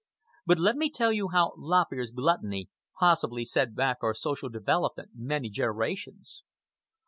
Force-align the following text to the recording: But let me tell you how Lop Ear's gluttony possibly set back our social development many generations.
But 0.47 0.57
let 0.57 0.77
me 0.77 0.89
tell 0.89 1.13
you 1.13 1.27
how 1.29 1.53
Lop 1.59 1.93
Ear's 1.93 2.09
gluttony 2.09 2.69
possibly 2.99 3.45
set 3.45 3.75
back 3.75 3.97
our 4.01 4.15
social 4.15 4.49
development 4.49 5.11
many 5.13 5.47
generations. 5.47 6.41